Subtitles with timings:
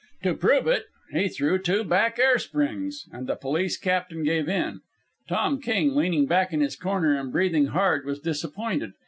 [0.23, 4.81] To prove it, he threw two back air springs, and the police captain gave in.
[5.29, 8.93] Tom King, leaning back in his corner and breathing hard, was disappointed.